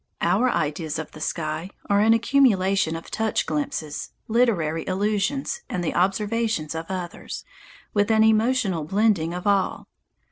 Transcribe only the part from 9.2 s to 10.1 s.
of all.